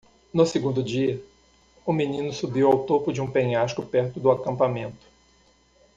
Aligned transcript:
No 0.33 0.47
segundo 0.47 0.81
dia?, 0.81 1.21
o 1.85 1.93
menino 1.93 2.33
subiu 2.33 2.71
ao 2.71 2.85
topo 2.85 3.13
de 3.13 3.21
um 3.21 3.29
penhasco 3.29 3.85
perto 3.85 4.19
do 4.19 4.31
acampamento. 4.31 5.05